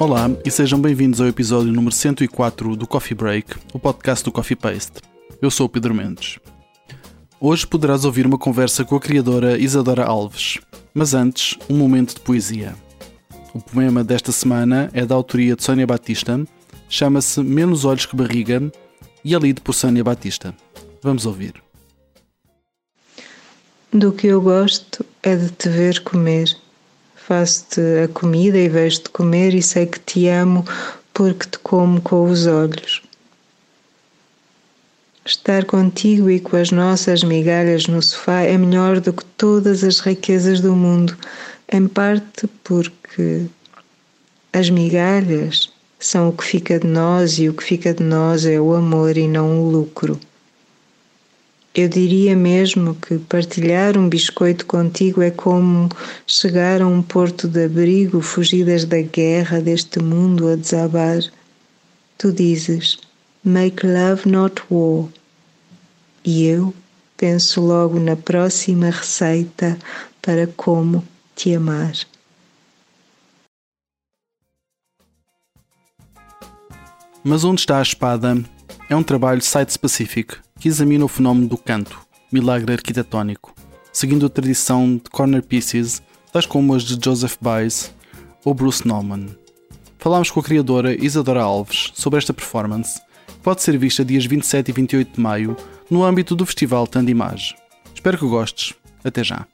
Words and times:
Olá 0.00 0.30
e 0.44 0.50
sejam 0.50 0.80
bem-vindos 0.80 1.20
ao 1.20 1.26
episódio 1.26 1.72
número 1.72 1.92
104 1.92 2.76
do 2.76 2.86
Coffee 2.86 3.16
Break, 3.16 3.56
o 3.74 3.80
podcast 3.80 4.24
do 4.24 4.30
Coffee 4.30 4.56
Paste. 4.56 5.02
Eu 5.42 5.50
sou 5.50 5.66
o 5.66 5.68
Pedro 5.68 5.92
Mendes. 5.92 6.38
Hoje 7.40 7.66
poderás 7.66 8.04
ouvir 8.04 8.24
uma 8.24 8.38
conversa 8.38 8.84
com 8.84 8.94
a 8.94 9.00
criadora 9.00 9.58
Isadora 9.58 10.04
Alves, 10.04 10.60
mas 10.94 11.14
antes, 11.14 11.58
um 11.68 11.76
momento 11.76 12.14
de 12.14 12.20
poesia. 12.20 12.76
O 13.52 13.60
poema 13.60 14.04
desta 14.04 14.30
semana 14.30 14.88
é 14.92 15.04
da 15.04 15.16
autoria 15.16 15.56
de 15.56 15.64
Sónia 15.64 15.84
Batista, 15.84 16.46
chama-se 16.88 17.40
Menos 17.42 17.84
Olhos 17.84 18.06
que 18.06 18.14
Barriga 18.14 18.70
e 19.24 19.34
é 19.34 19.38
lido 19.38 19.62
por 19.62 19.72
Sónia 19.72 20.04
Batista. 20.04 20.54
Vamos 21.02 21.26
ouvir. 21.26 21.54
Do 23.92 24.12
que 24.12 24.28
eu 24.28 24.40
gosto 24.40 25.04
é 25.24 25.34
de 25.34 25.50
te 25.50 25.68
ver 25.68 26.04
comer 26.04 26.56
faço-te 27.28 27.82
a 28.04 28.08
comida 28.08 28.56
e 28.56 28.70
vejo-te 28.70 29.10
comer 29.10 29.52
e 29.52 29.60
sei 29.60 29.84
que 29.84 30.00
te 30.00 30.28
amo 30.28 30.64
porque 31.12 31.46
te 31.46 31.58
como 31.58 32.00
com 32.00 32.30
os 32.30 32.46
olhos. 32.46 33.02
Estar 35.26 35.66
contigo 35.66 36.30
e 36.30 36.40
com 36.40 36.56
as 36.56 36.70
nossas 36.70 37.22
migalhas 37.22 37.86
no 37.86 38.00
sofá 38.00 38.40
é 38.40 38.56
melhor 38.56 38.98
do 38.98 39.12
que 39.12 39.26
todas 39.36 39.84
as 39.84 39.98
riquezas 40.00 40.62
do 40.62 40.74
mundo, 40.74 41.14
em 41.70 41.86
parte 41.86 42.48
porque 42.64 43.44
as 44.54 44.70
migalhas 44.70 45.70
são 46.00 46.30
o 46.30 46.32
que 46.32 46.44
fica 46.44 46.80
de 46.80 46.86
nós 46.86 47.38
e 47.38 47.50
o 47.50 47.52
que 47.52 47.62
fica 47.62 47.92
de 47.92 48.02
nós 48.02 48.46
é 48.46 48.58
o 48.58 48.72
amor 48.74 49.18
e 49.18 49.28
não 49.28 49.60
o 49.60 49.70
lucro. 49.70 50.18
Eu 51.74 51.88
diria 51.88 52.34
mesmo 52.34 52.94
que 52.94 53.18
partilhar 53.18 53.96
um 53.96 54.08
biscoito 54.08 54.66
contigo 54.66 55.22
é 55.22 55.30
como 55.30 55.88
chegar 56.26 56.82
a 56.82 56.86
um 56.86 57.02
porto 57.02 57.46
de 57.46 57.66
abrigo, 57.66 58.20
fugidas 58.20 58.84
da 58.84 59.00
guerra 59.00 59.60
deste 59.60 60.00
mundo 60.00 60.48
a 60.48 60.56
desabar. 60.56 61.20
Tu 62.16 62.32
dizes, 62.32 62.98
make 63.44 63.86
love 63.86 64.28
not 64.28 64.60
war. 64.70 65.08
E 66.24 66.46
eu 66.46 66.74
penso 67.16 67.60
logo 67.60 68.00
na 68.00 68.16
próxima 68.16 68.90
receita 68.90 69.78
para 70.20 70.46
como 70.46 71.06
te 71.36 71.54
amar. 71.54 71.92
Mas 77.22 77.44
onde 77.44 77.60
está 77.60 77.78
a 77.78 77.82
espada 77.82 78.42
é 78.88 78.96
um 78.96 79.02
trabalho 79.02 79.42
site-specific 79.42 80.38
que 80.58 80.68
examina 80.68 81.04
o 81.04 81.08
fenómeno 81.08 81.48
do 81.48 81.56
canto, 81.56 82.00
milagre 82.32 82.72
arquitetónico, 82.72 83.54
seguindo 83.92 84.26
a 84.26 84.30
tradição 84.30 84.96
de 84.96 85.10
corner 85.10 85.42
pieces, 85.42 86.02
tais 86.32 86.46
como 86.46 86.74
as 86.74 86.82
de 86.82 86.98
Joseph 87.02 87.36
Baez 87.40 87.94
ou 88.44 88.54
Bruce 88.54 88.86
Nauman. 88.86 89.26
Falámos 89.98 90.30
com 90.30 90.40
a 90.40 90.42
criadora 90.42 90.94
Isadora 90.94 91.42
Alves 91.42 91.90
sobre 91.94 92.18
esta 92.18 92.32
performance, 92.32 93.00
que 93.26 93.38
pode 93.42 93.62
ser 93.62 93.76
vista 93.78 94.04
dias 94.04 94.26
27 94.26 94.68
e 94.68 94.72
28 94.72 95.14
de 95.14 95.20
maio 95.20 95.56
no 95.90 96.04
âmbito 96.04 96.36
do 96.36 96.46
Festival 96.46 96.86
Tandimage. 96.86 97.56
Espero 97.94 98.18
que 98.18 98.26
gostes. 98.26 98.74
Até 99.04 99.24
já. 99.24 99.46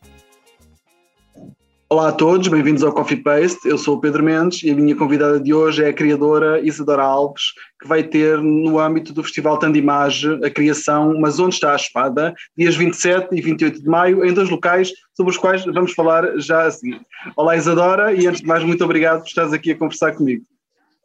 Olá 1.87 2.09
a 2.09 2.13
todos, 2.13 2.49
bem-vindos 2.49 2.83
ao 2.83 2.93
Coffee 2.93 3.23
Paste. 3.23 3.69
Eu 3.69 3.77
sou 3.77 3.97
o 3.97 4.01
Pedro 4.01 4.25
Mendes 4.25 4.63
e 4.63 4.71
a 4.71 4.75
minha 4.75 4.97
convidada 4.97 5.39
de 5.39 5.53
hoje 5.53 5.85
é 5.85 5.89
a 5.89 5.93
criadora 5.93 6.59
Isadora 6.61 7.03
Alves, 7.03 7.53
que 7.81 7.87
vai 7.87 8.03
ter 8.03 8.39
no 8.39 8.81
âmbito 8.81 9.13
do 9.13 9.23
Festival 9.23 9.59
Tandimage 9.59 10.27
a 10.43 10.51
criação 10.51 11.21
Mas 11.21 11.39
Onde 11.39 11.55
Está 11.55 11.73
a 11.73 11.77
Espada, 11.77 12.35
dias 12.57 12.75
27 12.75 13.29
e 13.33 13.41
28 13.41 13.83
de 13.83 13.89
maio, 13.89 14.25
em 14.25 14.33
dois 14.33 14.49
locais 14.49 14.91
sobre 15.15 15.33
os 15.33 15.39
quais 15.39 15.63
vamos 15.67 15.93
falar 15.93 16.39
já 16.39 16.63
a 16.63 16.71
seguir. 16.71 17.01
Olá 17.37 17.55
Isadora 17.55 18.15
e 18.15 18.27
antes 18.27 18.41
de 18.41 18.47
mais 18.47 18.65
muito 18.65 18.83
obrigado 18.83 19.21
por 19.21 19.29
estares 19.29 19.53
aqui 19.53 19.73
a 19.73 19.77
conversar 19.77 20.13
comigo. 20.13 20.43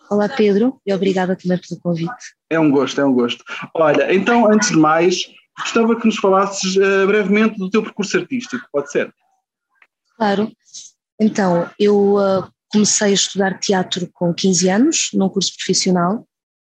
Olá 0.10 0.30
Pedro 0.30 0.80
e 0.88 0.94
obrigada 0.94 1.36
também 1.36 1.60
pelo 1.60 1.82
convite. 1.82 2.34
É 2.50 2.58
um 2.60 2.72
gosto, 2.72 3.00
é 3.02 3.06
um 3.06 3.14
gosto. 3.14 3.44
Olha, 3.76 4.14
então 4.16 4.50
antes 4.52 4.70
de 4.70 4.78
mais, 4.78 5.30
gostava 5.60 5.96
que 6.00 6.06
nos 6.06 6.16
falasses 6.16 6.78
uh, 6.78 7.06
brevemente 7.06 7.58
do 7.58 7.70
teu 7.70 7.84
percurso 7.84 8.18
artístico, 8.18 8.66
pode 8.72 8.90
ser? 8.92 9.14
Claro. 10.20 10.52
Então, 11.18 11.70
eu 11.80 12.16
uh, 12.16 12.52
comecei 12.68 13.08
a 13.08 13.14
estudar 13.14 13.58
teatro 13.58 14.10
com 14.14 14.34
15 14.34 14.70
anos, 14.70 15.10
num 15.14 15.30
curso 15.30 15.54
profissional, 15.56 16.28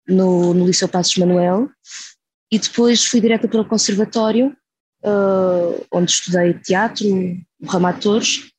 no, 0.08 0.52
no 0.52 0.66
Liceu 0.66 0.88
Passos 0.88 1.16
Manuel, 1.16 1.68
e 2.50 2.58
depois 2.58 3.04
fui 3.04 3.20
direta 3.20 3.46
para 3.46 3.60
o 3.60 3.68
conservatório, 3.68 4.48
uh, 5.04 5.86
onde 5.92 6.10
estudei 6.10 6.54
teatro, 6.54 7.06
ramatores, 7.64 8.50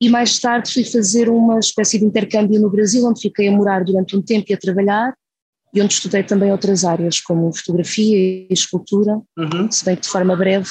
e 0.00 0.08
mais 0.08 0.38
tarde 0.38 0.72
fui 0.72 0.84
fazer 0.84 1.28
uma 1.28 1.58
espécie 1.58 1.98
de 1.98 2.06
intercâmbio 2.06 2.60
no 2.60 2.70
Brasil, 2.70 3.04
onde 3.06 3.20
fiquei 3.20 3.48
a 3.48 3.52
morar 3.52 3.84
durante 3.84 4.16
um 4.16 4.22
tempo 4.22 4.46
e 4.48 4.54
a 4.54 4.58
trabalhar, 4.58 5.14
e 5.72 5.82
onde 5.82 5.92
estudei 5.92 6.22
também 6.22 6.50
outras 6.50 6.82
áreas, 6.84 7.20
como 7.20 7.52
fotografia 7.52 8.16
e 8.16 8.46
escultura, 8.50 9.20
uhum. 9.36 9.70
se 9.70 9.84
bem 9.84 9.96
que 9.96 10.02
de 10.02 10.08
forma 10.08 10.34
breve. 10.34 10.68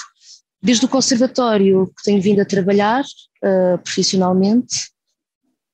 Desde 0.64 0.86
o 0.86 0.88
conservatório 0.88 1.88
que 1.88 2.04
tenho 2.06 2.22
vindo 2.22 2.40
a 2.40 2.46
trabalhar, 2.46 3.04
uh, 3.44 3.78
profissionalmente 3.84 4.94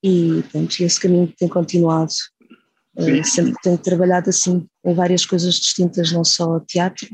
e 0.04 0.44
pronto, 0.52 0.82
esse 0.82 1.00
caminho 1.00 1.32
tem 1.38 1.48
continuado. 1.48 2.12
Uh, 2.98 3.24
sempre 3.24 3.54
tenho 3.62 3.78
trabalhado 3.78 4.32
assim 4.32 4.66
em 4.84 4.94
várias 4.96 5.28
coisas 5.28 5.60
distintas, 5.60 6.12
não 6.12 6.24
só 6.24 6.60
teatro, 6.62 7.08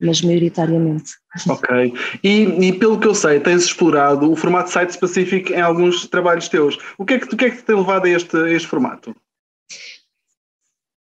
mas 0.00 0.22
maioritariamente. 0.22 1.12
Ok. 1.46 1.92
E, 2.22 2.44
e, 2.68 2.72
pelo 2.78 2.98
que 2.98 3.06
eu 3.06 3.14
sei, 3.14 3.38
tens 3.38 3.64
explorado 3.64 4.32
o 4.32 4.34
formato 4.34 4.70
site 4.70 4.90
específico 4.90 5.52
em 5.52 5.60
alguns 5.60 6.06
trabalhos 6.06 6.48
teus. 6.48 6.78
O 6.96 7.04
que 7.04 7.14
é 7.14 7.18
que, 7.18 7.34
o 7.34 7.36
que, 7.36 7.44
é 7.44 7.50
que 7.50 7.56
te 7.58 7.64
tem 7.64 7.76
levado 7.76 8.06
a 8.06 8.08
este, 8.08 8.34
a 8.34 8.50
este 8.50 8.66
formato? 8.66 9.14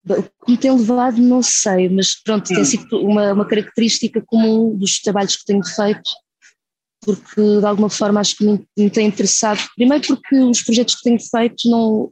O 0.09 0.23
que 0.23 0.51
me 0.51 0.57
tem 0.57 0.71
levado, 0.71 1.17
não 1.17 1.43
sei, 1.43 1.87
mas 1.89 2.15
pronto, 2.21 2.51
hum. 2.51 2.55
tem 2.55 2.65
sido 2.65 2.99
uma, 2.99 3.33
uma 3.33 3.45
característica 3.45 4.21
comum 4.25 4.75
dos 4.75 4.99
trabalhos 4.99 5.35
que 5.35 5.45
tenho 5.45 5.63
feito, 5.63 6.09
porque 7.01 7.59
de 7.59 7.65
alguma 7.65 7.89
forma 7.89 8.19
acho 8.19 8.35
que 8.37 8.45
me, 8.45 8.67
me 8.77 8.89
tem 8.89 9.07
interessado. 9.07 9.59
Primeiro 9.75 10.05
porque 10.07 10.35
os 10.35 10.61
projetos 10.63 10.95
que 10.95 11.03
tenho 11.03 11.19
feito 11.19 11.69
não, 11.69 12.11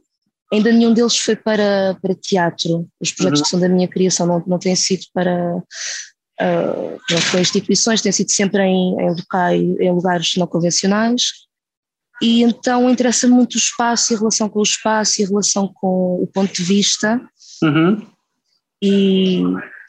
ainda 0.52 0.72
nenhum 0.72 0.92
deles 0.92 1.16
foi 1.16 1.36
para, 1.36 1.96
para 2.00 2.14
teatro. 2.14 2.88
Os 3.00 3.12
projetos 3.12 3.40
uhum. 3.40 3.44
que 3.44 3.50
são 3.50 3.60
da 3.60 3.68
minha 3.68 3.88
criação 3.88 4.26
não, 4.26 4.42
não 4.46 4.58
têm 4.58 4.74
sido 4.74 5.04
para, 5.14 5.56
uh, 5.56 7.00
para 7.30 7.40
instituições, 7.40 8.02
têm 8.02 8.12
sido 8.12 8.30
sempre 8.30 8.62
em, 8.62 9.00
em, 9.00 9.10
locais, 9.10 9.60
em 9.60 9.92
lugares 9.92 10.32
não 10.36 10.46
convencionais. 10.46 11.22
E 12.22 12.42
então 12.42 12.90
interessa 12.90 13.26
muito 13.26 13.54
o 13.54 13.58
espaço 13.58 14.12
e 14.12 14.16
a 14.16 14.18
relação 14.18 14.48
com 14.48 14.58
o 14.58 14.64
espaço 14.64 15.20
e 15.20 15.24
a 15.24 15.28
relação 15.28 15.72
com 15.72 16.22
o 16.22 16.26
ponto 16.26 16.52
de 16.52 16.62
vista. 16.62 17.20
Uhum. 17.62 18.06
E 18.82 19.42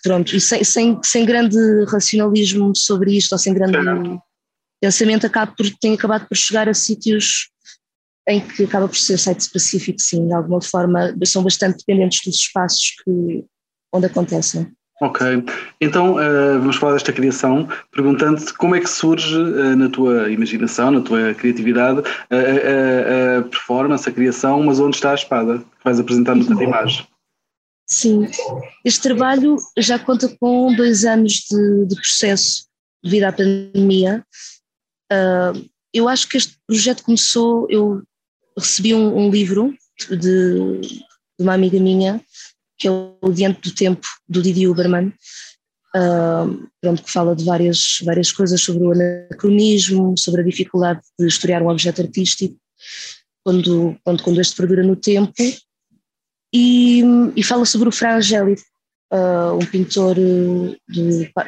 pronto, 0.04 0.36
e 0.36 0.42
sem, 0.42 0.64
sem, 0.64 1.00
sem 1.04 1.26
grande 1.26 1.58
racionalismo 1.86 2.76
sobre 2.76 3.16
isto, 3.16 3.34
ou 3.34 3.38
sem 3.38 3.54
grande 3.54 3.78
pensamento 4.82 5.28
acaba 5.28 5.54
por, 5.56 5.70
tem 5.80 5.94
acabado 5.94 6.28
por 6.28 6.36
chegar 6.36 6.68
a 6.68 6.74
sítios 6.74 7.50
em 8.28 8.40
que 8.40 8.64
acaba 8.64 8.88
por 8.88 8.98
ser 8.98 9.18
site 9.18 9.40
específico, 9.40 10.00
sim, 10.00 10.28
de 10.28 10.34
alguma 10.34 10.62
forma 10.62 11.16
são 11.26 11.44
bastante 11.44 11.78
dependentes 11.80 12.22
dos 12.26 12.36
espaços 12.36 12.96
que, 13.04 13.44
onde 13.94 14.06
acontecem. 14.06 14.72
Ok, 15.02 15.44
então 15.80 16.14
uh, 16.14 16.59
vamos 16.59 16.76
falar 16.76 16.94
desta 16.94 17.12
criação, 17.12 17.68
perguntando-te 17.92 18.53
como 18.53 18.76
é 18.76 18.80
que 18.80 18.90
surge 18.90 19.36
uh, 19.36 19.76
na 19.76 19.90
tua 19.90 20.30
imaginação, 20.30 20.92
na 20.92 21.02
tua 21.02 21.34
criatividade, 21.34 22.02
uh, 22.02 23.40
a 23.40 23.42
performance, 23.42 24.08
a 24.08 24.12
criação, 24.12 24.62
mas 24.62 24.80
onde 24.80 24.98
está 24.98 25.12
a 25.12 25.16
espada 25.16 25.58
que 25.58 25.84
vais 25.84 26.00
apresentar 26.00 26.36
no 26.36 26.46
teu 26.46 26.62
imagem? 26.62 27.08
Sim, 27.91 28.25
este 28.85 29.02
trabalho 29.02 29.57
já 29.78 30.00
conta 30.00 30.34
com 30.40 30.74
dois 30.74 31.03
anos 31.03 31.46
de, 31.52 31.85
de 31.88 31.96
processo 31.96 32.66
devido 33.03 33.26
à 33.26 33.34
pandemia. 33.34 34.26
Uh, 35.11 35.70
eu 35.93 36.08
acho 36.08 36.29
que 36.29 36.38
este 36.38 36.55
projeto 36.66 37.03
começou, 37.03 37.67
eu 37.70 38.02
recebi 38.58 38.93
um, 38.93 39.17
um 39.17 39.29
livro 39.29 39.76
de, 40.09 40.16
de, 40.16 41.03
uma 41.38 41.53
amiga 41.53 41.78
minha, 41.82 42.23
que 42.78 42.88
é 42.88 42.91
o 42.91 43.29
Diante 43.34 43.59
do 43.59 43.76
Tempo, 43.76 44.08
do 44.26 44.41
Didi 44.41 44.70
Uberman, 44.70 45.08
uh, 45.93 46.70
pronto, 46.79 47.03
que 47.03 47.11
fala 47.11 47.35
de 47.35 47.43
várias, 47.43 47.99
várias 48.05 48.32
coisas 48.32 48.61
sobre 48.61 48.85
o 48.85 48.93
anacronismo, 48.93 50.17
sobre 50.17 50.40
a 50.40 50.46
dificuldade 50.46 51.02
de 51.20 51.28
historiar 51.28 51.61
um 51.61 51.70
objeto 51.70 52.02
artístico, 52.02 52.55
quando, 53.43 53.97
quando, 54.02 54.23
quando 54.23 54.40
este 54.40 54.55
perdura 54.55 54.82
no 54.82 54.96
tempo, 54.96 55.34
e, 56.53 57.02
e 57.36 57.44
fala 57.44 57.66
sobre 57.66 57.90
o 57.90 57.92
Fra 57.92 58.18
Angélico, 58.18 58.62
uh, 59.12 59.56
um 59.56 59.66
pintor 59.66 60.16
do, 60.16 60.76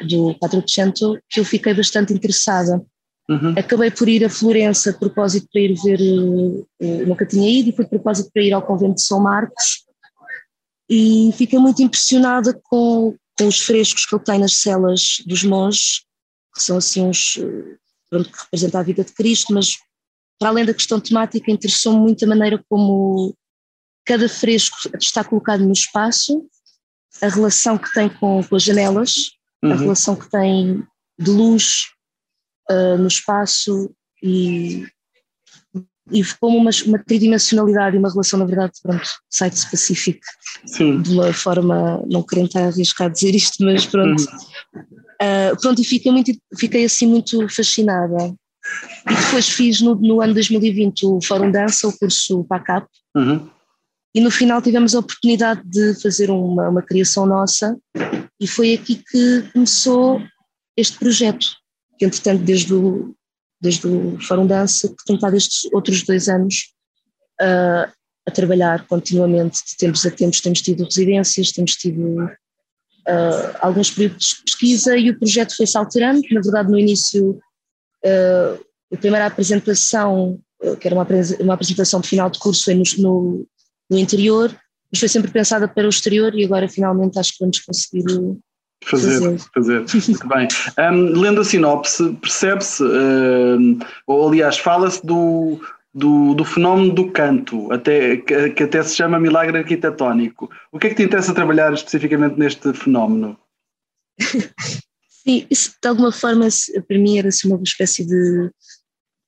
do 0.07 0.35
Quattrocento, 0.39 1.19
que 1.29 1.39
eu 1.39 1.45
fiquei 1.45 1.73
bastante 1.73 2.13
interessada. 2.13 2.81
Uhum. 3.29 3.55
Acabei 3.57 3.89
por 3.89 4.09
ir 4.09 4.25
a 4.25 4.29
Florença 4.29 4.89
a 4.89 4.93
propósito 4.93 5.47
para 5.51 5.61
ir 5.61 5.75
ver, 5.81 5.99
uh, 6.01 7.07
nunca 7.07 7.25
tinha 7.25 7.49
ido, 7.49 7.69
e 7.69 7.75
foi 7.75 7.85
a 7.85 7.89
propósito 7.89 8.29
para 8.33 8.43
ir 8.43 8.53
ao 8.53 8.61
convento 8.65 8.95
de 8.95 9.03
São 9.03 9.19
Marcos 9.19 9.83
e 10.89 11.31
fiquei 11.37 11.57
muito 11.57 11.81
impressionada 11.81 12.59
com, 12.65 13.15
com 13.37 13.47
os 13.47 13.59
frescos 13.59 14.05
que 14.05 14.15
ele 14.15 14.23
tem 14.23 14.39
nas 14.39 14.57
celas 14.57 15.17
dos 15.25 15.43
monges, 15.43 16.03
que 16.53 16.61
são 16.61 16.77
assim 16.77 17.01
uns, 17.01 17.39
pronto, 18.09 18.29
que 18.29 18.37
representam 18.43 18.81
a 18.81 18.83
vida 18.83 19.03
de 19.03 19.13
Cristo, 19.13 19.53
mas 19.53 19.77
para 20.37 20.49
além 20.49 20.65
da 20.65 20.73
questão 20.73 20.99
temática 20.99 21.49
interessou-me 21.49 21.99
muito 21.99 22.23
a 22.25 22.27
maneira 22.27 22.63
como 22.69 23.33
cada 24.05 24.27
fresco 24.27 24.77
está 24.99 25.23
colocado 25.23 25.63
no 25.63 25.71
espaço, 25.71 26.45
a 27.21 27.27
relação 27.27 27.77
que 27.77 27.91
tem 27.93 28.09
com, 28.09 28.43
com 28.43 28.55
as 28.55 28.63
janelas, 28.63 29.31
uhum. 29.63 29.71
a 29.71 29.75
relação 29.75 30.15
que 30.15 30.29
tem 30.29 30.83
de 31.17 31.29
luz 31.29 31.85
uh, 32.69 32.97
no 32.97 33.07
espaço 33.07 33.93
e, 34.21 34.85
e 36.11 36.23
como 36.39 36.57
uma, 36.57 36.71
uma 36.85 36.99
tridimensionalidade 36.99 37.95
e 37.95 37.99
uma 37.99 38.11
relação, 38.11 38.39
na 38.39 38.45
verdade, 38.45 38.73
pronto, 38.81 39.07
site 39.29 39.53
específico, 39.53 40.25
de 41.01 41.13
uma 41.13 41.31
forma, 41.31 42.03
não 42.09 42.23
querendo 42.23 42.47
estar 42.47 42.63
arriscar 42.63 43.07
a 43.07 43.11
dizer 43.11 43.35
isto, 43.35 43.63
mas 43.63 43.85
pronto. 43.85 44.21
Uhum. 44.73 44.81
Uh, 45.21 45.61
pronto, 45.61 45.81
e 45.81 45.85
fiquei, 45.85 46.11
muito, 46.11 46.31
fiquei 46.57 46.85
assim 46.85 47.07
muito 47.07 47.47
fascinada. 47.47 48.35
E 49.09 49.13
depois 49.13 49.49
fiz 49.49 49.81
no, 49.81 49.95
no 49.95 50.21
ano 50.21 50.33
2020 50.33 51.05
o 51.05 51.19
Fórum 51.21 51.51
Dança, 51.51 51.87
o 51.87 51.97
curso 51.97 52.43
PACAP, 52.45 52.87
uhum. 53.15 53.49
E 54.15 54.21
no 54.21 54.29
final 54.29 54.61
tivemos 54.61 54.93
a 54.93 54.99
oportunidade 54.99 55.61
de 55.65 55.99
fazer 56.01 56.29
uma, 56.29 56.69
uma 56.69 56.81
criação 56.81 57.25
nossa, 57.25 57.75
e 58.39 58.47
foi 58.47 58.73
aqui 58.73 58.95
que 58.95 59.41
começou 59.53 60.21
este 60.77 60.97
projeto, 60.99 61.47
que 61.97 62.05
entretanto 62.05 62.43
desde 62.43 62.73
o, 62.73 63.15
desde 63.59 63.87
o 63.87 64.19
Fórum 64.21 64.45
Dança, 64.45 64.89
que 64.89 65.05
tem 65.05 65.15
estado 65.15 65.35
estes 65.35 65.71
outros 65.73 66.03
dois 66.03 66.27
anos 66.27 66.73
uh, 67.41 67.91
a 68.27 68.31
trabalhar 68.31 68.85
continuamente, 68.87 69.63
de 69.65 69.77
tempos 69.77 70.05
a 70.05 70.11
tempos. 70.11 70.41
Temos 70.41 70.61
tido 70.61 70.83
residências, 70.83 71.51
temos 71.51 71.75
tido 71.75 72.23
uh, 72.23 73.57
alguns 73.61 73.91
períodos 73.91 74.27
de 74.27 74.43
pesquisa 74.43 74.97
e 74.97 75.09
o 75.09 75.17
projeto 75.17 75.55
foi-se 75.55 75.77
alterando, 75.77 76.21
na 76.31 76.41
verdade 76.41 76.69
no 76.69 76.77
início 76.77 77.31
uh, 77.31 78.65
a 78.93 78.97
primeira 78.97 79.25
apresentação, 79.25 80.39
que 80.79 80.87
era 80.87 80.95
uma, 80.95 81.07
uma 81.39 81.53
apresentação 81.55 81.99
de 81.99 82.07
final 82.07 82.29
de 82.29 82.39
curso 82.39 82.65
foi 82.65 82.73
no, 82.75 82.83
no, 82.99 83.47
no 83.93 83.99
interior, 83.99 84.53
mas 84.91 84.99
foi 84.99 85.07
sempre 85.07 85.31
pensada 85.31 85.67
para 85.67 85.85
o 85.85 85.89
exterior 85.89 86.35
e 86.35 86.43
agora 86.43 86.67
finalmente 86.67 87.17
acho 87.17 87.33
que 87.33 87.39
vamos 87.39 87.59
conseguir 87.59 88.03
Fazer, 88.85 89.39
fazer, 89.53 89.85
fazer. 89.85 89.85
Muito 90.09 90.27
bem. 90.27 90.47
Um, 90.77 91.19
lendo 91.19 91.41
a 91.41 91.45
sinopse, 91.45 92.13
percebe-se, 92.21 92.83
uh, 92.83 93.79
ou 94.05 94.27
aliás, 94.27 94.57
fala-se 94.57 95.05
do, 95.05 95.59
do, 95.93 96.33
do, 96.33 96.43
fenómeno 96.43 96.93
do 96.93 97.11
canto, 97.11 97.71
até, 97.71 98.17
que, 98.17 98.49
que, 98.49 98.63
até 98.63 98.83
se 98.83 98.95
chama 98.95 99.19
milagre 99.19 99.57
arquitetónico. 99.57 100.49
O 100.71 100.77
que 100.77 100.87
é 100.87 100.89
que 100.89 100.97
te 100.97 101.03
interessa 101.03 101.33
trabalhar 101.33 101.73
especificamente 101.73 102.37
neste 102.37 102.73
fenómeno? 102.73 103.37
Sim, 105.23 105.47
isso 105.49 105.73
de 105.81 105.87
alguma 105.87 106.11
forma 106.11 106.47
para 106.85 106.97
mim 106.97 107.17
era 107.17 107.29
assim, 107.29 107.47
uma 107.47 107.63
espécie 107.63 108.05
de 108.05 108.51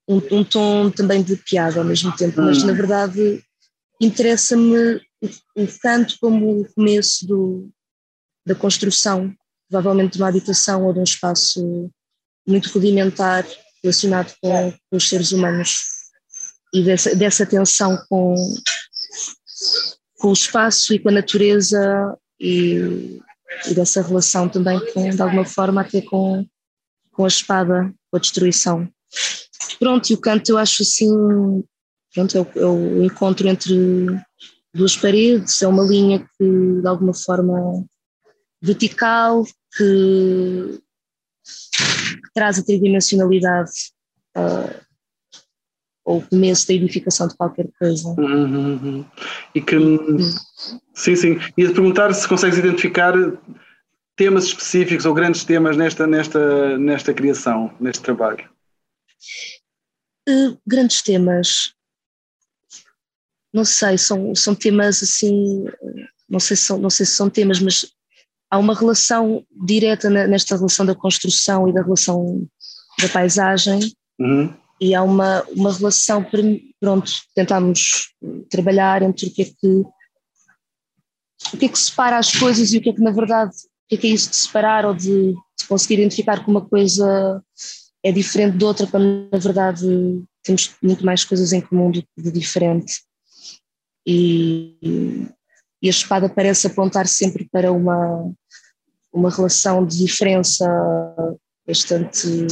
um, 0.08 0.22
um, 0.30 0.44
tom 0.44 0.92
também 0.92 1.24
de 1.24 1.38
piada 1.38 1.80
ao 1.80 1.86
mesmo 1.86 2.14
tempo, 2.18 2.42
hum. 2.42 2.46
mas 2.46 2.62
na 2.64 2.74
verdade 2.74 3.42
interessa-me 4.02 5.02
o 5.56 5.68
canto 5.82 6.18
como 6.20 6.62
o 6.62 6.74
começo 6.74 7.26
do, 7.26 7.70
da 8.46 8.54
construção 8.54 9.34
provavelmente 9.70 10.14
de 10.14 10.20
uma 10.20 10.30
habitação 10.30 10.86
ou 10.86 10.94
de 10.94 11.00
um 11.00 11.04
espaço 11.04 11.90
muito 12.48 12.70
rudimentar 12.70 13.46
relacionado 13.84 14.34
com, 14.42 14.72
com 14.72 14.98
os 14.98 15.10
seres 15.10 15.32
humanos 15.32 15.80
e 16.74 16.84
dessa, 16.84 17.16
dessa 17.16 17.46
tensão 17.46 17.98
com, 18.10 18.36
com 20.18 20.30
o 20.30 20.34
espaço 20.34 20.94
e 20.94 21.00
com 21.00 21.10
a 21.10 21.14
natureza 21.14 22.18
e, 22.40 23.20
e 23.68 23.74
dessa 23.74 24.02
relação 24.02 24.50
também 24.50 24.80
com, 24.94 25.10
de 25.10 25.22
alguma 25.22 25.46
forma 25.46 25.82
até 25.82 26.02
com, 26.02 26.46
com 27.12 27.26
a 27.26 27.28
espada, 27.28 27.94
com 28.10 28.18
a 28.18 28.20
destruição. 28.20 28.88
Pronto, 29.80 30.10
e 30.10 30.14
o 30.14 30.20
canto 30.20 30.50
eu 30.50 30.58
acho 30.58 30.84
assim, 30.84 31.10
pronto, 32.16 32.38
é 32.38 32.42
o, 32.42 32.48
é 32.56 32.66
o 32.66 33.04
encontro 33.04 33.48
entre 33.48 33.76
duas 34.74 34.96
paredes, 34.96 35.62
é 35.62 35.68
uma 35.68 35.84
linha 35.84 36.20
que 36.20 36.82
de 36.82 36.88
alguma 36.88 37.14
forma 37.14 37.86
vertical 38.62 39.46
que, 39.78 40.80
que 41.44 42.34
traz 42.34 42.58
a 42.58 42.64
tridimensionalidade 42.64 43.72
uh, 44.38 44.86
ou 46.06 46.20
o 46.20 46.28
começo 46.28 46.68
da 46.68 46.74
edificação 46.74 47.28
de 47.28 47.36
qualquer 47.36 47.68
coisa. 47.80 48.08
Uhum, 48.10 48.76
uhum. 48.76 49.06
E 49.54 49.62
que, 49.62 49.76
uhum. 49.76 50.18
sim, 50.94 51.16
sim. 51.16 51.40
Ia-te 51.58 51.74
perguntar 51.74 52.14
se 52.14 52.28
consegues 52.28 52.58
identificar 52.58 53.14
temas 54.16 54.46
específicos 54.46 55.06
ou 55.06 55.14
grandes 55.14 55.44
temas 55.44 55.76
nesta, 55.76 56.08
nesta, 56.08 56.78
nesta 56.78 57.14
criação, 57.14 57.74
neste 57.80 58.04
trabalho. 58.04 58.48
Uh, 60.30 60.58
grandes 60.66 61.02
temas. 61.02 61.76
Não 63.56 63.64
sei, 63.64 63.98
são, 63.98 64.36
são 64.36 64.54
temas 64.54 65.02
assim, 65.02 65.64
não 66.30 66.42
sei, 66.42 66.58
se 66.58 66.64
são, 66.64 66.78
não 66.78 66.90
sei 66.90 67.06
se 67.06 67.14
são 67.14 67.30
temas, 67.30 67.62
mas 67.62 67.86
há 68.52 68.58
uma 68.58 68.76
relação 68.76 69.46
direta 69.66 70.10
nesta 70.10 70.58
relação 70.58 70.86
da 70.86 70.94
construção 70.94 71.66
e 71.70 71.74
da 71.74 71.82
relação 71.82 72.46
da 73.00 73.08
paisagem 73.08 73.80
uhum. 74.20 74.54
e 74.82 74.94
há 74.94 75.02
uma, 75.02 75.42
uma 75.56 75.72
relação, 75.74 76.22
pronto, 76.82 77.12
tentámos 77.34 78.14
trabalhar 78.50 79.02
entre 79.02 79.28
o 79.28 79.32
que 79.32 79.42
é 79.44 79.46
que 79.46 79.86
o 81.54 81.58
que 81.58 81.66
é 81.66 81.70
que 81.70 81.80
separa 81.80 82.18
as 82.18 82.36
coisas 82.36 82.74
e 82.74 82.78
o 82.78 82.82
que 82.82 82.90
é 82.90 82.94
que 82.94 83.02
na 83.02 83.12
verdade, 83.12 83.52
o 83.54 83.88
que 83.88 83.96
é 83.96 83.98
que 83.98 84.08
é 84.08 84.10
isso 84.10 84.32
de 84.32 84.36
separar 84.36 84.86
ou 84.86 84.94
de, 84.94 85.32
de 85.32 85.68
conseguir 85.68 85.96
identificar 85.96 86.44
que 86.44 86.52
uma 86.52 86.66
coisa 86.66 87.42
é 88.04 88.12
diferente 88.12 88.58
de 88.58 88.66
outra 88.66 88.86
quando 88.86 89.30
na 89.32 89.38
verdade 89.38 89.86
temos 90.44 90.76
muito 90.82 91.06
mais 91.06 91.24
coisas 91.24 91.54
em 91.54 91.62
comum 91.62 91.90
do 91.90 92.02
que 92.02 92.22
de 92.22 92.32
diferente 92.32 93.02
e, 94.06 95.28
e 95.82 95.88
a 95.88 95.90
espada 95.90 96.30
parece 96.30 96.68
apontar 96.68 97.08
sempre 97.08 97.48
para 97.52 97.72
uma, 97.72 98.32
uma 99.12 99.30
relação 99.30 99.86
de 99.86 99.98
diferença 99.98 100.66
bastante 101.66 102.48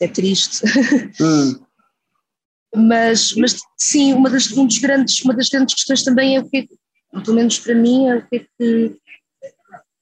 é 0.00 0.08
triste. 0.08 0.62
Hum. 1.20 1.66
mas, 2.74 3.34
mas 3.34 3.58
sim, 3.78 4.12
uma 4.12 4.28
das, 4.28 4.50
um 4.52 4.66
dos 4.66 4.78
grandes, 4.78 5.22
uma 5.24 5.34
das 5.34 5.48
grandes 5.48 5.74
questões 5.74 6.02
também 6.02 6.36
é 6.36 6.40
o 6.40 6.48
que, 6.48 6.58
é, 6.58 7.20
pelo 7.20 7.36
menos 7.36 7.58
para 7.58 7.74
mim, 7.74 8.08
é 8.08 8.16
o 8.16 8.28
que 8.28 8.36
é 8.36 8.38
que, 8.40 8.98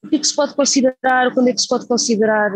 o 0.02 0.08
que, 0.08 0.16
é 0.16 0.18
que 0.18 0.26
se 0.26 0.34
pode 0.34 0.54
considerar, 0.54 1.32
quando 1.32 1.48
é 1.48 1.52
que 1.52 1.60
se 1.60 1.68
pode 1.68 1.86
considerar 1.86 2.50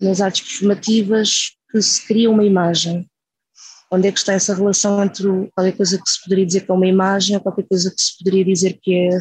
nas 0.00 0.20
artes 0.20 0.42
performativas 0.42 1.52
que 1.70 1.80
se 1.80 2.06
cria 2.06 2.30
uma 2.30 2.44
imagem. 2.44 3.08
Onde 3.94 4.08
é 4.08 4.12
que 4.12 4.18
está 4.18 4.32
essa 4.32 4.54
relação 4.54 5.02
entre 5.02 5.26
qualquer 5.54 5.76
coisa 5.76 5.98
que 5.98 6.08
se 6.10 6.22
poderia 6.22 6.46
dizer 6.46 6.60
que 6.62 6.70
é 6.70 6.74
uma 6.74 6.86
imagem 6.86 7.36
ou 7.36 7.42
qualquer 7.42 7.66
coisa 7.66 7.90
que 7.90 8.00
se 8.00 8.18
poderia 8.18 8.44
dizer 8.44 8.78
que 8.82 8.94
é 8.94 9.20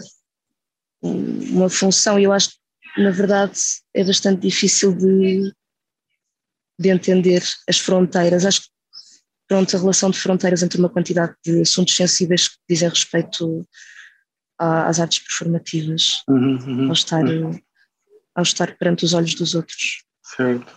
uma 1.01 1.69
função? 1.69 2.19
Eu 2.19 2.31
acho 2.31 2.49
que 2.49 2.63
na 2.97 3.09
verdade, 3.09 3.59
é 3.93 4.03
bastante 4.03 4.41
difícil 4.41 4.95
de, 4.95 5.51
de 6.79 6.89
entender 6.89 7.43
as 7.67 7.79
fronteiras. 7.79 8.45
Acho 8.45 8.61
que 8.61 8.67
pronto, 9.47 9.75
a 9.75 9.79
relação 9.79 10.09
de 10.09 10.19
fronteiras 10.19 10.63
entre 10.63 10.79
uma 10.79 10.89
quantidade 10.89 11.33
de 11.43 11.61
assuntos 11.61 11.95
sensíveis 11.95 12.49
que 12.49 12.57
dizem 12.69 12.89
respeito 12.89 13.67
às 14.59 14.99
artes 14.99 15.19
performativas, 15.19 16.21
uhum, 16.27 16.57
uhum, 16.57 16.87
ao, 16.87 16.93
estar, 16.93 17.25
uhum. 17.25 17.59
ao 18.35 18.43
estar 18.43 18.77
perante 18.77 19.05
os 19.05 19.13
olhos 19.13 19.33
dos 19.33 19.55
outros. 19.55 20.03
Certo. 20.23 20.71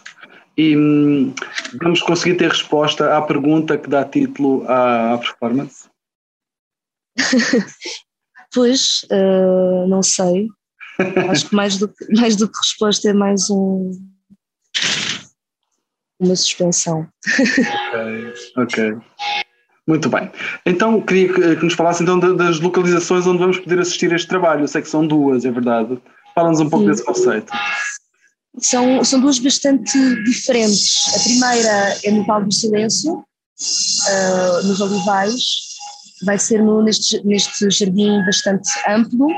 E 0.56 0.76
hum, 0.76 1.34
vamos 1.80 2.00
conseguir 2.00 2.36
ter 2.36 2.48
resposta 2.48 3.16
à 3.16 3.22
pergunta 3.22 3.76
que 3.76 3.90
dá 3.90 4.04
título 4.04 4.64
à, 4.68 5.18
performance? 5.18 5.88
pois, 8.54 9.06
uh, 9.10 9.86
não 9.86 10.02
sei. 10.02 10.48
Acho 11.30 11.50
que 11.50 11.54
mais 11.54 11.78
do 11.78 11.88
que, 11.88 12.06
mais 12.16 12.36
do 12.36 12.48
que 12.48 12.58
resposta 12.58 13.10
é 13.10 13.12
mais 13.12 13.50
um, 13.50 13.90
uma 16.18 16.34
suspensão. 16.34 17.06
Ok, 17.38 18.34
ok. 18.56 18.98
Muito 19.86 20.08
bem. 20.08 20.30
Então, 20.64 21.00
queria 21.00 21.32
que, 21.32 21.56
que 21.56 21.64
nos 21.64 21.74
falasse 21.74 22.02
então 22.02 22.18
das 22.18 22.58
localizações 22.58 23.26
onde 23.26 23.38
vamos 23.38 23.58
poder 23.58 23.78
assistir 23.78 24.12
este 24.12 24.26
trabalho. 24.26 24.62
Eu 24.62 24.68
sei 24.68 24.82
que 24.82 24.88
são 24.88 25.06
duas, 25.06 25.44
é 25.44 25.50
verdade. 25.50 26.00
Fala-nos 26.34 26.60
um 26.60 26.68
pouco 26.68 26.84
Sim. 26.84 26.90
desse 26.90 27.04
conceito. 27.04 27.52
São, 28.58 29.04
são 29.04 29.20
duas 29.20 29.38
bastante 29.38 29.98
diferentes. 30.24 31.14
A 31.14 31.20
primeira 31.20 31.98
é 32.04 32.10
no 32.10 32.24
Vale 32.24 32.46
do 32.46 32.54
Silêncio, 32.54 33.14
uh, 33.14 34.66
nos 34.66 34.80
Olivais. 34.80 35.40
Vai 36.24 36.38
ser 36.38 36.62
no, 36.62 36.82
neste, 36.82 37.24
neste 37.26 37.70
jardim 37.70 38.24
bastante 38.24 38.70
amplo, 38.88 39.28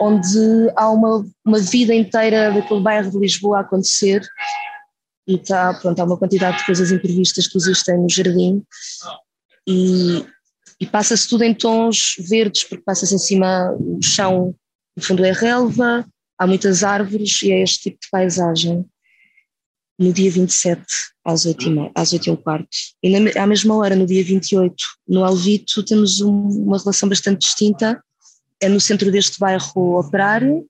onde 0.00 0.72
há 0.76 0.90
uma, 0.90 1.24
uma 1.44 1.58
vida 1.60 1.94
inteira 1.94 2.52
daquele 2.52 2.80
bairro 2.80 3.10
de 3.10 3.18
Lisboa 3.18 3.58
a 3.58 3.60
acontecer 3.60 4.26
e 5.28 5.34
está, 5.34 5.74
pronto, 5.74 6.00
há 6.00 6.04
uma 6.04 6.16
quantidade 6.16 6.58
de 6.58 6.66
coisas 6.66 6.90
imprevistas 6.90 7.46
que 7.46 7.58
existem 7.58 7.98
no 7.98 8.08
jardim 8.08 8.64
e, 9.68 10.24
e 10.80 10.86
passa-se 10.86 11.28
tudo 11.28 11.44
em 11.44 11.54
tons 11.54 12.14
verdes 12.18 12.64
porque 12.64 12.82
passa-se 12.82 13.14
em 13.14 13.18
cima 13.18 13.70
o 13.78 14.02
chão, 14.02 14.54
no 14.96 15.02
fundo 15.02 15.24
é 15.24 15.32
relva, 15.32 16.06
há 16.38 16.46
muitas 16.46 16.84
árvores 16.84 17.42
e 17.42 17.50
é 17.50 17.62
este 17.62 17.90
tipo 17.90 17.98
de 18.00 18.10
paisagem 18.10 18.86
no 19.98 20.12
dia 20.12 20.30
27 20.30 20.84
às 21.24 21.44
8 21.44 21.68
e, 21.68 21.90
às 21.94 22.12
8 22.12 22.26
e 22.26 22.30
um 22.30 22.36
quarto. 22.36 22.68
E 23.02 23.10
na, 23.10 23.42
à 23.42 23.46
mesma 23.46 23.74
hora, 23.74 23.96
no 23.96 24.06
dia 24.06 24.22
28, 24.22 24.74
no 25.08 25.24
Alvito, 25.24 25.82
temos 25.84 26.20
um, 26.20 26.30
uma 26.30 26.78
relação 26.78 27.08
bastante 27.08 27.40
distinta, 27.40 28.02
é 28.60 28.68
no 28.68 28.80
centro 28.80 29.10
deste 29.10 29.38
bairro 29.38 29.98
operário, 29.98 30.66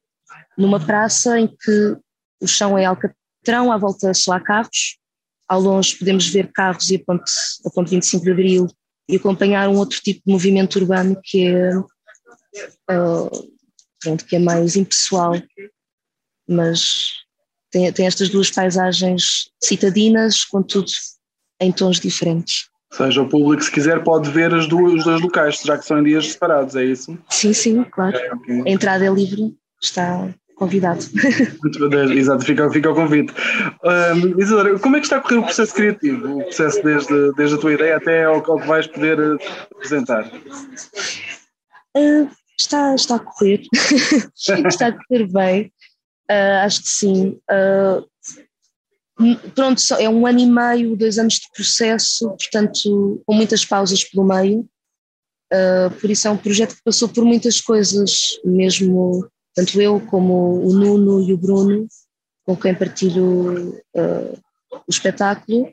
numa 0.57 0.81
praça 0.81 1.39
em 1.39 1.47
que 1.47 1.97
o 2.41 2.47
chão 2.47 2.77
é 2.79 2.87
alcatrão, 2.87 3.71
à 3.71 3.77
volta 3.77 4.15
só 4.15 4.33
há 4.33 4.41
carros, 4.41 4.99
ao 5.47 5.61
longe 5.61 5.97
podemos 5.97 6.29
ver 6.29 6.51
carros 6.53 6.91
e 6.91 6.97
a 6.97 7.05
ponte, 7.05 7.31
a 7.65 7.71
ponte 7.71 7.91
25 7.91 8.25
de 8.25 8.31
Abril 8.31 8.67
e 9.09 9.17
acompanhar 9.17 9.69
um 9.69 9.77
outro 9.77 10.01
tipo 10.01 10.21
de 10.27 10.33
movimento 10.33 10.77
urbano 10.77 11.19
que 11.23 11.47
é, 11.47 11.79
uh, 11.79 13.58
pronto, 14.01 14.25
que 14.25 14.37
é 14.37 14.39
mais 14.39 14.77
impessoal, 14.77 15.35
mas 16.49 17.13
tem, 17.71 17.93
tem 17.93 18.07
estas 18.07 18.29
duas 18.29 18.51
paisagens 18.51 19.51
citadinas, 19.63 20.45
contudo 20.45 20.91
em 21.61 21.73
tons 21.73 22.01
diferentes. 22.01 22.69
Ou 22.91 22.97
seja, 22.97 23.23
o 23.23 23.29
público, 23.29 23.63
se 23.63 23.71
quiser, 23.71 24.03
pode 24.03 24.31
ver 24.31 24.55
as 24.55 24.67
duas, 24.67 24.95
os 24.95 25.05
dois 25.05 25.21
locais, 25.21 25.61
já 25.63 25.77
que 25.77 25.85
são 25.85 25.99
em 25.99 26.05
dias 26.05 26.33
separados, 26.33 26.75
é 26.75 26.85
isso? 26.85 27.19
Sim, 27.29 27.53
sim, 27.53 27.85
claro. 27.85 28.17
Okay, 28.17 28.31
okay. 28.31 28.63
A 28.67 28.71
entrada 28.71 29.05
é 29.05 29.11
livre, 29.11 29.55
está 29.83 30.35
convidado. 30.57 31.05
Exato, 32.17 32.45
fica, 32.45 32.71
fica 32.71 32.91
o 32.91 32.95
convite. 32.95 33.33
Um, 33.85 34.41
Isadora, 34.41 34.79
como 34.79 34.97
é 34.97 35.01
que 35.01 35.07
está 35.07 35.19
a 35.19 35.21
correr 35.21 35.39
o 35.39 35.45
processo 35.45 35.75
criativo? 35.75 36.39
O 36.39 36.45
processo 36.45 36.83
desde, 36.83 37.33
desde 37.35 37.57
a 37.57 37.59
tua 37.59 37.75
ideia 37.75 37.97
até 37.97 38.25
ao, 38.25 38.37
ao 38.37 38.61
que 38.61 38.67
vais 38.67 38.87
poder 38.87 39.19
eh, 39.19 39.37
apresentar? 39.71 40.27
Uh, 41.97 42.29
está, 42.59 42.95
está 42.95 43.17
a 43.17 43.19
correr. 43.21 43.63
está 44.67 44.89
a 44.89 44.93
correr 44.93 45.27
bem. 45.29 45.73
Uh, 46.31 46.65
acho 46.65 46.83
que 46.83 46.89
sim. 46.89 47.41
Uh, 47.51 48.07
pronto, 49.55 49.81
é 49.95 50.09
um 50.09 50.27
ano 50.27 50.41
e 50.41 50.47
meio, 50.47 50.97
dois 50.97 51.19
anos 51.19 51.35
de 51.35 51.47
processo, 51.55 52.29
portanto, 52.29 53.23
com 53.25 53.35
muitas 53.35 53.65
pausas 53.65 54.05
pelo 54.05 54.27
meio. 54.27 54.69
Uh, 55.53 55.91
por 55.99 56.11
isso 56.11 56.29
é 56.29 56.31
um 56.31 56.37
projeto 56.37 56.77
que 56.77 56.85
passou 56.85 57.09
por 57.09 57.25
muitas 57.25 57.61
coisas, 57.61 58.39
mesmo 58.45 59.27
tanto 59.55 59.81
eu 59.81 60.01
como 60.01 60.67
o 60.67 60.73
Nuno 60.73 61.23
e 61.23 61.33
o 61.33 61.39
Bruno, 61.39 61.89
com 62.45 62.57
quem 62.57 62.75
partilho 62.75 63.81
o 63.95 64.91
espetáculo. 64.91 65.73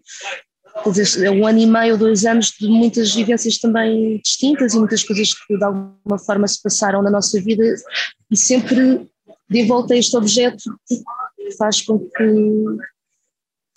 É 1.23 1.31
um 1.31 1.47
ano 1.47 1.59
e 1.59 1.65
meio, 1.65 1.97
dois 1.97 2.25
anos 2.25 2.51
de 2.59 2.67
muitas 2.67 3.13
vivências 3.15 3.57
também 3.57 4.19
distintas 4.23 4.73
e 4.73 4.79
muitas 4.79 5.03
coisas 5.03 5.33
que 5.33 5.57
de 5.57 5.63
alguma 5.63 6.19
forma 6.19 6.47
se 6.47 6.61
passaram 6.61 7.01
na 7.01 7.09
nossa 7.09 7.39
vida 7.41 7.63
e 8.29 8.35
sempre 8.35 9.09
de 9.49 9.63
volta 9.63 9.93
a 9.93 9.97
este 9.97 10.15
objeto 10.17 10.63
faz 11.57 11.81
com 11.81 11.99
que 11.99 12.23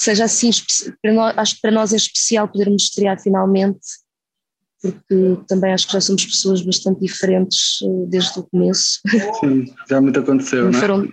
seja 0.00 0.24
assim, 0.24 0.50
para 1.02 1.12
nós, 1.12 1.38
acho 1.38 1.54
que 1.54 1.60
para 1.60 1.70
nós 1.70 1.92
é 1.92 1.96
especial 1.96 2.48
podermos 2.48 2.84
estrear 2.84 3.20
finalmente, 3.20 3.80
porque 4.80 5.38
também 5.46 5.72
acho 5.72 5.86
que 5.86 5.92
já 5.92 6.00
somos 6.00 6.24
pessoas 6.24 6.62
bastante 6.62 7.00
diferentes 7.00 7.80
eh, 7.82 8.06
desde 8.08 8.38
o 8.38 8.44
começo. 8.44 9.00
Sim, 9.40 9.66
já 9.88 10.00
muito 10.00 10.18
aconteceu, 10.18 10.70
não 10.70 10.78
é? 10.78 10.80
Foram, 10.80 11.08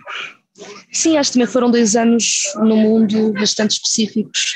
sim, 0.92 1.16
acho 1.16 1.30
que 1.30 1.38
também 1.38 1.52
foram 1.52 1.70
dois 1.70 1.96
anos 1.96 2.42
no 2.56 2.76
mundo 2.76 3.32
bastante 3.32 3.72
específicos 3.72 4.54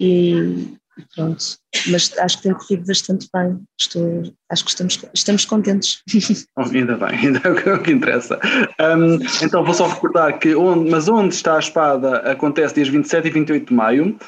e 0.00 0.74
pronto, 1.14 1.42
mas 1.88 2.16
acho 2.18 2.36
que 2.36 2.42
tem 2.42 2.52
corrido 2.52 2.86
bastante 2.86 3.28
bem, 3.34 3.60
Estou, 3.80 4.22
acho 4.50 4.64
que 4.64 4.70
estamos, 4.70 5.04
estamos 5.14 5.44
contentes. 5.44 6.02
Ainda 6.56 6.96
bem, 6.96 7.18
ainda 7.18 7.40
é 7.44 7.74
o 7.74 7.82
que 7.82 7.92
interessa. 7.92 8.38
Um, 8.80 9.18
então 9.42 9.64
vou 9.64 9.74
só 9.74 9.88
recordar 9.88 10.38
que, 10.38 10.54
onde, 10.54 10.90
mas 10.90 11.08
onde 11.08 11.34
está 11.34 11.56
a 11.56 11.60
espada 11.60 12.18
acontece 12.30 12.74
dias 12.74 12.88
27 12.88 13.26
e 13.26 13.30
28 13.30 13.66
de 13.66 13.74
maio, 13.74 14.18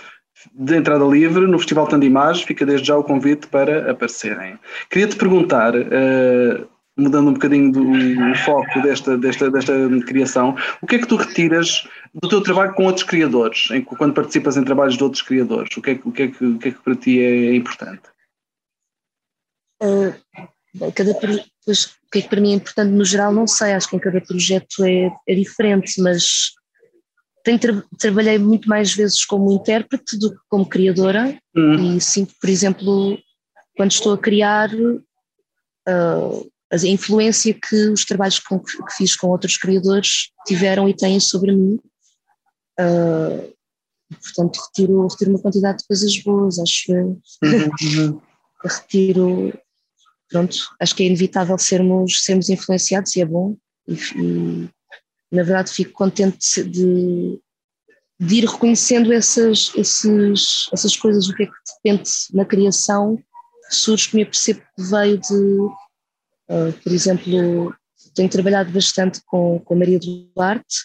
de 0.54 0.76
entrada 0.76 1.04
livre 1.04 1.46
no 1.46 1.58
Festival 1.58 1.86
Tandimage, 1.86 2.44
fica 2.44 2.66
desde 2.66 2.86
já 2.86 2.96
o 2.96 3.04
convite 3.04 3.46
para 3.46 3.90
aparecerem. 3.90 4.58
Queria-te 4.90 5.16
perguntar, 5.16 5.74
uh, 5.74 6.68
mudando 6.96 7.28
um 7.28 7.32
bocadinho 7.32 7.72
do, 7.72 7.82
o 7.82 8.34
foco 8.36 8.80
desta, 8.82 9.18
desta, 9.18 9.50
desta 9.50 9.72
criação, 10.06 10.56
o 10.80 10.86
que 10.86 10.96
é 10.96 10.98
que 10.98 11.06
tu 11.06 11.16
retiras 11.16 11.88
do 12.14 12.28
teu 12.28 12.42
trabalho 12.42 12.74
com 12.74 12.84
outros 12.84 13.04
criadores, 13.04 13.68
em, 13.70 13.82
quando 13.82 14.14
participas 14.14 14.56
em 14.56 14.64
trabalhos 14.64 14.96
de 14.96 15.02
outros 15.02 15.22
criadores? 15.22 15.76
O 15.76 15.82
que 15.82 15.90
é, 15.90 16.00
o 16.04 16.12
que, 16.12 16.22
é 16.22 16.28
que, 16.28 16.44
o 16.44 16.58
que, 16.58 16.68
é 16.68 16.70
que 16.72 16.82
para 16.82 16.96
ti 16.96 17.20
é 17.20 17.54
importante? 17.54 18.02
Uh, 19.82 20.14
cada, 20.94 21.14
pois, 21.64 21.84
o 21.84 22.10
que 22.12 22.18
é 22.18 22.22
que 22.22 22.28
para 22.28 22.40
mim 22.40 22.52
é 22.52 22.56
importante 22.56 22.92
no 22.92 23.04
geral, 23.04 23.32
não 23.32 23.46
sei, 23.46 23.72
acho 23.72 23.88
que 23.88 23.96
em 23.96 24.00
cada 24.00 24.20
projeto 24.20 24.84
é, 24.84 25.12
é 25.26 25.34
diferente, 25.34 26.00
mas 26.00 26.52
tenho 27.42 27.58
tra 27.58 27.82
trabalhei 27.98 28.38
muito 28.38 28.68
mais 28.68 28.94
vezes 28.94 29.24
como 29.24 29.52
intérprete 29.52 30.16
do 30.16 30.30
que 30.30 30.40
como 30.48 30.66
criadora 30.66 31.38
uhum. 31.54 31.96
e 31.96 32.00
sinto, 32.00 32.32
por 32.40 32.48
exemplo, 32.48 33.18
quando 33.76 33.90
estou 33.90 34.14
a 34.14 34.18
criar, 34.18 34.70
uh, 34.74 36.50
a 36.82 36.88
influência 36.88 37.54
que 37.54 37.88
os 37.88 38.04
trabalhos 38.04 38.38
com, 38.38 38.58
que 38.58 38.94
fiz 38.96 39.14
com 39.14 39.28
outros 39.28 39.56
criadores 39.56 40.30
tiveram 40.46 40.88
e 40.88 40.94
têm 40.94 41.20
sobre 41.20 41.52
mim. 41.52 41.78
Uh, 42.80 43.54
portanto, 44.10 44.60
retiro, 44.60 45.06
retiro 45.06 45.30
uma 45.30 45.40
quantidade 45.40 45.78
de 45.78 45.86
coisas 45.86 46.18
boas, 46.22 46.58
acho. 46.58 46.92
Uhum, 46.92 47.20
uhum. 47.42 48.20
retiro. 48.64 49.52
Pronto, 50.28 50.56
acho 50.80 50.94
que 50.96 51.02
é 51.02 51.06
inevitável 51.06 51.56
sermos, 51.58 52.24
sermos 52.24 52.48
influenciados 52.48 53.14
e 53.14 53.20
é 53.20 53.24
bom. 53.24 53.56
E, 53.86 53.94
e 53.94 54.68
na 55.30 55.42
verdade, 55.42 55.70
fico 55.70 55.92
contente 55.92 56.64
de, 56.64 57.40
de 58.18 58.34
ir 58.36 58.44
reconhecendo 58.46 59.12
essas, 59.12 59.70
esses, 59.76 60.68
essas 60.72 60.96
coisas, 60.96 61.28
o 61.28 61.34
que 61.34 61.44
é 61.44 61.46
que 61.46 61.52
de 61.52 61.90
repente 61.90 62.10
na 62.32 62.44
criação 62.44 63.22
surge 63.70 64.08
que 64.08 64.16
me 64.16 64.22
apercebo 64.22 64.60
que 64.60 64.82
veio 64.82 65.18
de 65.18 65.68
Uh, 66.48 66.72
por 66.82 66.92
exemplo, 66.92 67.74
tenho 68.14 68.28
trabalhado 68.28 68.70
bastante 68.70 69.20
com, 69.24 69.58
com 69.60 69.74
a 69.74 69.76
Maria 69.76 69.98
Duarte, 69.98 70.76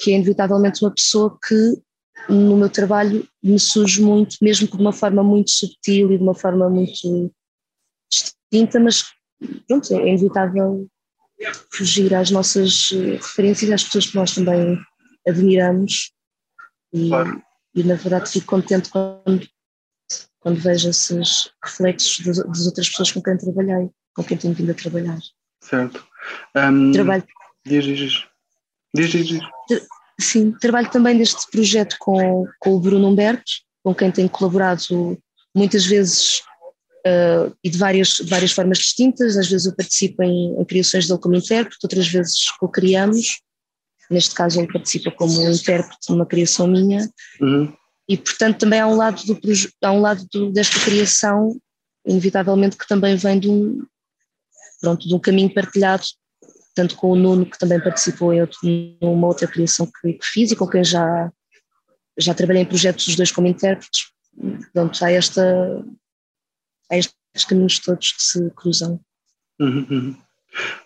que 0.00 0.12
é 0.12 0.14
inevitavelmente 0.14 0.82
uma 0.84 0.94
pessoa 0.94 1.38
que 1.46 1.80
no 2.28 2.56
meu 2.56 2.68
trabalho 2.68 3.26
me 3.42 3.58
surge 3.58 4.02
muito, 4.02 4.36
mesmo 4.42 4.68
de 4.68 4.76
uma 4.76 4.92
forma 4.92 5.22
muito 5.22 5.50
subtil 5.50 6.12
e 6.12 6.18
de 6.18 6.22
uma 6.22 6.34
forma 6.34 6.68
muito 6.68 7.32
distinta, 8.10 8.80
mas 8.80 9.04
pronto, 9.66 9.94
é 9.94 10.08
inevitável 10.08 10.88
fugir 11.70 12.14
às 12.14 12.30
nossas 12.30 12.90
eh, 12.92 13.16
referências, 13.16 13.70
às 13.70 13.84
pessoas 13.84 14.06
que 14.06 14.16
nós 14.16 14.34
também 14.34 14.78
admiramos 15.26 16.12
e, 16.92 17.08
claro. 17.08 17.42
e 17.74 17.84
na 17.84 17.94
verdade 17.94 18.30
fico 18.30 18.46
contente 18.46 18.90
quando, 18.90 19.46
quando 20.40 20.60
vejo 20.60 20.88
esses 20.88 21.50
reflexos 21.64 22.24
das, 22.24 22.38
das 22.38 22.66
outras 22.66 22.88
pessoas 22.88 23.12
com 23.12 23.22
quem 23.22 23.36
trabalhei 23.36 23.90
com 24.18 24.24
quem 24.24 24.36
tenho 24.36 24.52
vindo 24.52 24.72
a 24.72 24.74
trabalhar. 24.74 25.18
Certo. 25.60 26.04
Um, 26.56 26.90
trabalho. 26.90 27.24
Diz, 27.64 27.84
diz, 27.84 27.98
diz. 28.92 29.10
diz, 29.10 29.26
diz. 29.26 29.40
Sim, 30.20 30.50
trabalho 30.60 30.90
também 30.90 31.14
neste 31.14 31.48
projeto 31.52 31.94
com, 32.00 32.44
com 32.58 32.74
o 32.74 32.80
Bruno 32.80 33.06
Humberto, 33.06 33.52
com 33.84 33.94
quem 33.94 34.10
tenho 34.10 34.28
colaborado 34.28 35.16
muitas 35.54 35.86
vezes 35.86 36.40
uh, 37.06 37.54
e 37.62 37.70
de 37.70 37.78
várias, 37.78 38.18
várias 38.28 38.50
formas 38.50 38.78
distintas. 38.78 39.36
Às 39.36 39.48
vezes 39.48 39.66
eu 39.66 39.76
participo 39.76 40.20
em, 40.24 40.60
em 40.60 40.64
criações 40.64 41.06
dele 41.06 41.20
como 41.20 41.36
intérprete, 41.36 41.78
outras 41.80 42.08
vezes 42.08 42.50
co-criamos. 42.58 43.40
Neste 44.10 44.34
caso 44.34 44.58
ele 44.60 44.72
participa 44.72 45.12
como 45.12 45.40
intérprete 45.48 46.10
numa 46.10 46.26
criação 46.26 46.66
minha. 46.66 47.08
Uhum. 47.40 47.72
E 48.08 48.16
portanto 48.16 48.58
também 48.58 48.80
há 48.80 48.88
um 48.88 48.96
lado, 48.96 49.22
do, 49.24 49.38
há 49.80 49.92
um 49.92 50.00
lado 50.00 50.26
do, 50.32 50.50
desta 50.50 50.80
criação, 50.80 51.56
inevitavelmente, 52.04 52.76
que 52.76 52.88
também 52.88 53.14
vem 53.14 53.38
de 53.38 53.48
um, 53.48 53.86
pronto, 54.80 55.06
de 55.06 55.14
um 55.14 55.18
caminho 55.18 55.52
partilhado, 55.52 56.04
tanto 56.74 56.96
com 56.96 57.10
o 57.10 57.16
Nuno, 57.16 57.46
que 57.46 57.58
também 57.58 57.80
participou 57.80 58.32
em 58.32 58.40
outro, 58.40 58.58
numa 59.02 59.26
outra 59.26 59.48
criação 59.48 59.86
que, 59.86 60.14
que, 60.14 60.26
fiz 60.26 60.50
e 60.50 60.56
com 60.56 60.68
quem 60.68 60.84
já, 60.84 61.32
já 62.18 62.34
trabalhei 62.34 62.62
em 62.62 62.66
projetos 62.66 63.08
os 63.08 63.16
dois 63.16 63.32
como 63.32 63.46
intérpretes. 63.46 64.12
Portanto, 64.36 65.04
há, 65.04 65.10
esta, 65.10 65.84
há 66.90 66.96
estes 66.96 67.44
caminhos 67.48 67.78
todos 67.80 68.12
que 68.12 68.22
se 68.22 68.50
cruzam. 68.50 69.00
Uhum, 69.60 69.86
uhum. 69.90 70.16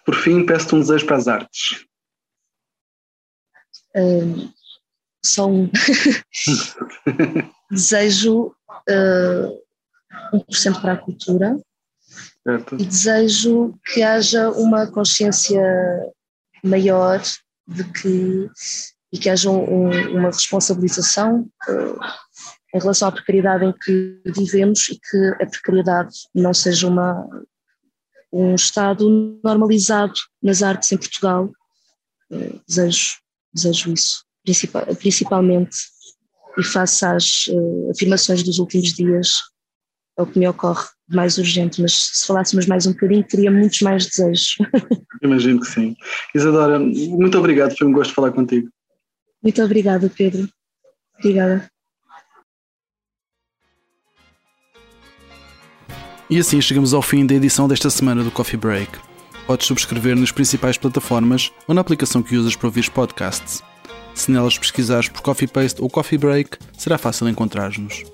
Por 0.04 0.14
fim, 0.14 0.46
peço-te 0.46 0.74
um 0.74 0.80
desejo 0.80 1.06
para 1.06 1.16
as 1.16 1.28
artes. 1.28 1.84
Uh, 3.94 4.50
só 5.24 5.48
um. 5.48 5.70
desejo 7.70 8.54
uh, 8.88 9.62
1% 10.32 10.80
para 10.80 10.94
a 10.94 10.96
cultura, 10.96 11.56
Certo. 12.44 12.74
E 12.74 12.84
desejo 12.84 13.74
que 13.86 14.02
haja 14.02 14.50
uma 14.50 14.86
consciência 14.86 15.62
maior 16.62 17.22
de 17.66 17.84
que 17.84 18.50
e 19.12 19.18
que 19.18 19.28
haja 19.28 19.50
um, 19.50 19.90
uma 20.16 20.28
responsabilização 20.28 21.46
uh, 21.68 21.98
em 22.74 22.78
relação 22.78 23.08
à 23.08 23.12
precariedade 23.12 23.66
em 23.66 23.72
que 23.72 24.22
vivemos 24.24 24.88
e 24.88 24.98
que 24.98 25.42
a 25.42 25.46
precariedade 25.46 26.16
não 26.34 26.54
seja 26.54 26.88
uma, 26.88 27.28
um 28.32 28.54
estado 28.54 29.38
normalizado 29.44 30.14
nas 30.42 30.62
artes 30.62 30.90
em 30.92 30.96
Portugal. 30.96 31.52
Uh, 32.30 32.58
desejo, 32.66 33.18
desejo 33.52 33.92
isso, 33.92 34.24
principal, 34.42 34.86
principalmente, 34.96 35.76
e 36.58 36.64
face 36.64 37.04
às 37.04 37.46
uh, 37.48 37.90
afirmações 37.90 38.42
dos 38.42 38.58
últimos 38.58 38.94
dias, 38.94 39.34
é 40.18 40.22
o 40.22 40.26
que 40.26 40.38
me 40.38 40.48
ocorre 40.48 40.86
mais 41.08 41.38
urgente, 41.38 41.80
mas 41.80 41.92
se 41.92 42.26
falássemos 42.26 42.66
mais 42.66 42.86
um 42.86 42.92
bocadinho, 42.92 43.24
teria 43.24 43.50
muitos 43.50 43.80
mais 43.80 44.06
desejos. 44.06 44.56
Imagino 45.22 45.60
que 45.60 45.66
sim. 45.66 45.96
Isadora, 46.34 46.78
muito 46.78 47.38
obrigado, 47.38 47.76
foi 47.76 47.86
um 47.86 47.92
gosto 47.92 48.14
falar 48.14 48.32
contigo. 48.32 48.68
Muito 49.42 49.62
obrigada, 49.62 50.10
Pedro. 50.14 50.48
Obrigada. 51.18 51.68
E 56.30 56.38
assim 56.38 56.60
chegamos 56.60 56.94
ao 56.94 57.02
fim 57.02 57.26
da 57.26 57.34
edição 57.34 57.68
desta 57.68 57.90
semana 57.90 58.24
do 58.24 58.30
Coffee 58.30 58.58
Break. 58.58 58.90
Podes 59.46 59.66
subscrever 59.66 60.16
nas 60.16 60.32
principais 60.32 60.78
plataformas 60.78 61.50
ou 61.66 61.74
na 61.74 61.80
aplicação 61.80 62.22
que 62.22 62.36
usas 62.36 62.56
para 62.56 62.68
ouvir 62.68 62.88
podcasts. 62.90 63.62
Se 64.14 64.30
nelas 64.30 64.56
pesquisares 64.56 65.08
por 65.08 65.20
Coffee 65.20 65.48
Paste 65.48 65.82
ou 65.82 65.90
Coffee 65.90 66.18
Break, 66.18 66.56
será 66.76 66.96
fácil 66.96 67.28
encontrar-nos. 67.28 68.04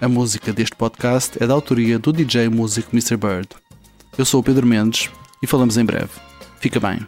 A 0.01 0.09
música 0.09 0.51
deste 0.51 0.75
podcast 0.75 1.41
é 1.41 1.47
da 1.47 1.53
autoria 1.53 1.97
do 1.97 2.11
DJ 2.11 2.49
Music 2.49 2.89
Mr. 2.91 3.15
Bird. 3.15 3.47
Eu 4.17 4.25
sou 4.25 4.41
o 4.41 4.43
Pedro 4.43 4.67
Mendes 4.67 5.09
e 5.41 5.47
falamos 5.47 5.77
em 5.77 5.85
breve. 5.85 6.09
Fica 6.59 6.79
bem. 6.81 6.99